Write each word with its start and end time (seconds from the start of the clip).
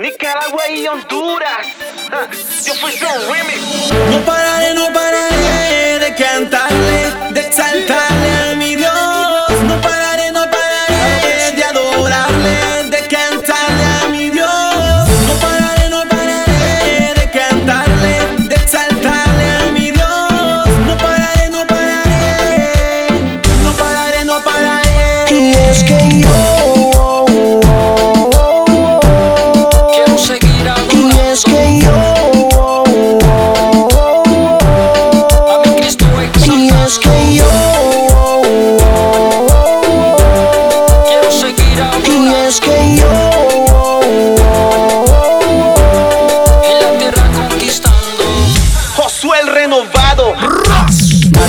Nicaragua 0.00 0.66
y 0.70 0.88
Honduras. 0.88 1.66
Yo 2.64 2.74
fui 2.76 2.92
su 2.92 3.04
remix. 3.30 3.92
No 4.10 4.24
pararé 4.24 4.69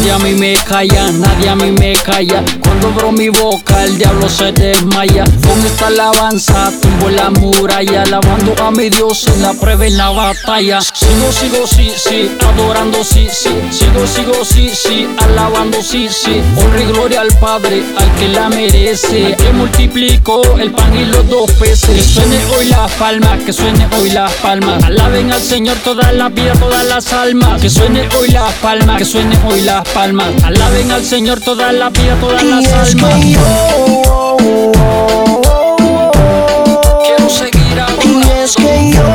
Nadie 0.02 0.14
a 0.14 0.18
mí 0.18 0.34
me 0.34 0.56
calla, 0.56 1.12
nadie 1.12 1.48
a 1.48 1.56
mí 1.56 1.72
me 1.74 1.94
calla. 1.94 2.44
Cuando 2.72 2.88
abro 2.88 3.12
mi 3.12 3.28
boca, 3.28 3.84
el 3.84 3.98
diablo 3.98 4.30
se 4.30 4.54
desmaya. 4.54 5.26
Con 5.26 5.66
esta 5.66 5.88
alabanza 5.88 6.72
tumbo 6.82 7.10
la 7.10 7.30
muralla, 7.30 8.04
alabando 8.04 8.56
a 8.64 8.72
mi 8.72 8.90
Dios 8.90 9.28
en 9.28 9.42
la 9.42 9.54
prueba 9.54 9.86
en 9.86 9.98
la 9.98 10.10
batalla. 10.12 10.80
Sigo, 10.80 11.32
sigo, 11.34 11.68
sí, 11.68 11.92
sí, 11.94 12.32
adorando, 12.40 13.04
sí, 13.04 13.28
sí. 13.30 13.50
Sigo, 13.72 14.08
sigo, 14.08 14.46
sí, 14.46 14.72
sí, 14.74 15.06
alabando, 15.18 15.84
sí, 15.84 16.08
sí. 16.10 16.42
Honra 16.56 16.82
y 16.82 16.86
gloria 16.86 17.22
al 17.22 17.38
Padre, 17.40 17.84
al 17.98 18.16
que 18.16 18.30
la 18.30 18.48
merece. 18.48 19.26
Al 19.26 19.36
que 19.36 19.52
multiplicó 19.52 20.42
el 20.58 20.72
pan 20.72 20.96
y 20.96 21.04
los 21.08 21.30
dos 21.30 21.52
peces. 21.52 21.90
Que 21.90 22.02
suene 22.02 22.38
hoy 22.58 22.68
las 22.68 22.90
palmas, 22.94 23.38
que 23.46 23.52
suene 23.52 23.86
hoy 24.00 24.12
las 24.12 24.32
palmas. 24.36 24.82
Alaben 24.86 25.30
al 25.34 25.42
Señor 25.42 25.76
toda 25.84 26.14
la 26.14 26.30
vida, 26.30 26.54
todas 26.54 26.86
las 26.86 27.12
almas. 27.12 27.62
Que 27.62 27.70
suene 27.70 28.08
hoy 28.18 28.30
las 28.30 28.54
palmas, 28.54 28.98
que 28.98 29.04
suene 29.04 29.38
hoy 29.46 29.60
las 29.62 29.86
palmas. 29.90 30.30
Alaben 30.46 30.90
al 30.90 31.04
Señor 31.04 31.42
toda 31.42 31.74
la 31.74 31.90
vida, 31.90 32.16
todas 32.22 32.42
Y 32.42 32.61
las 32.68 32.90
es 32.90 32.96
almas. 32.96 33.14
que 33.14 33.32
yo 33.32 34.38
Quiero 37.04 37.30
seguir 37.30 37.80
Y 37.80 37.80
adorando 37.80 38.32
es 38.44 38.56
que 38.56 38.92
yo 38.92 39.08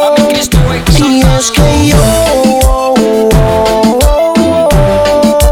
a 0.00 0.10
mi 0.16 0.22
Cristo 0.32 0.58
Y 0.98 1.22
es 1.38 1.50
que 1.50 1.88
yo 1.88 2.94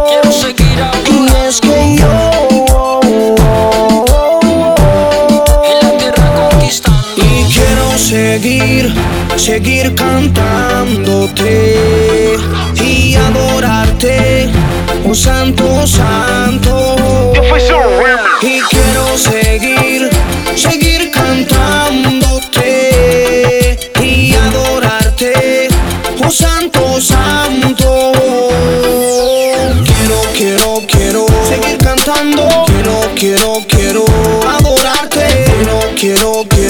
Quiero 0.09 0.33
seguir 0.33 0.81
Y 0.81 0.83
adorando 0.83 1.49
es 1.49 1.61
que 1.61 1.97
yo 1.97 2.11
en 5.65 5.77
la 5.83 5.91
tierra 5.99 6.27
conquistando. 6.51 6.99
Y 7.17 7.45
quiero 7.53 7.99
seguir, 7.99 8.95
seguir 9.37 9.95
cantándote 9.95 11.20
Santo, 15.15 15.87
Santo. 15.87 17.33
Yo 17.35 17.43
fui 17.45 17.61
su 17.61 17.73
remix. 17.73 18.43
Y 18.43 18.61
quiero 18.71 19.19
seguir, 19.19 20.11
seguir 20.55 21.11
cantándote 21.11 22.59
y 24.01 24.35
adorarte, 24.35 25.69
oh 26.25 26.31
Santo, 26.31 27.01
Santo. 27.01 28.13
Quiero, 29.85 30.21
quiero, 30.33 30.83
quiero 30.87 31.27
seguir 31.49 31.77
cantando. 31.79 32.65
Quiero, 32.67 33.01
quiero, 33.17 33.59
quiero 33.69 34.05
adorarte. 34.49 35.45
Quiero, 35.45 35.81
quiero, 35.97 36.45
quiero 36.49 36.70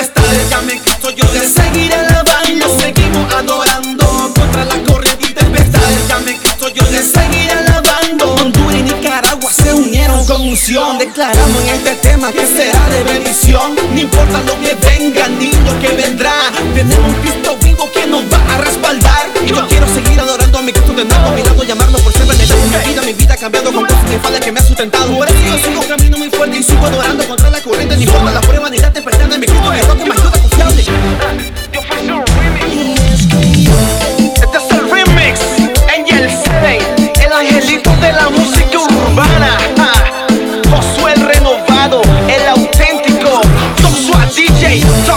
Declaramos 10.51 11.63
en 11.63 11.69
este 11.75 11.95
tema 12.09 12.29
que 12.29 12.45
será 12.45 12.89
de 12.89 13.03
bendición. 13.05 13.73
No 13.73 13.97
importa 13.97 14.41
lo 14.45 14.59
que 14.59 14.75
venga 14.85 15.29
ni 15.29 15.49
lo 15.49 15.79
que 15.79 15.95
vendrá. 15.95 16.33
Tenemos 16.75 17.07
un 17.07 17.13
Cristo 17.21 17.57
vivo 17.63 17.89
que 17.89 18.05
nos 18.05 18.23
va 18.23 18.55
a 18.55 18.57
respaldar. 18.57 19.29
Y 19.45 19.47
yo 19.47 19.65
quiero 19.69 19.87
seguir 19.87 20.19
adorando 20.19 20.57
a 20.57 20.61
mi 20.61 20.73
Cristo 20.73 20.91
de 20.91 21.05
nuevo. 21.05 21.31
Mirando, 21.31 21.63
llamarlo 21.63 21.97
por 21.99 22.11
siempre. 22.11 22.35
Le 22.35 22.43
mi 22.43 22.89
vida, 22.89 23.01
mi 23.01 23.13
vida 23.13 23.33
ha 23.35 23.37
cambiado 23.37 23.71
con 23.71 23.85
cosas 23.85 24.03
que 24.03 24.39
que 24.41 24.51
me 24.51 24.59
ha 24.59 24.63
sustentado. 24.63 25.15
Por 25.15 25.29
eso 25.29 25.37
yo 25.39 25.57
sigo 25.57 25.87
camino 25.87 26.17
muy 26.17 26.29
fuerte 26.29 26.57
y 26.57 26.63
sigo 26.63 26.85
adorando 26.85 27.25
contra 27.25 27.49
la 27.49 27.61
corriente. 27.61 27.95
Ni 27.95 28.03
importa 28.03 28.31
la 28.31 28.41
prueba 28.41 28.60
Hey, 44.71 45.10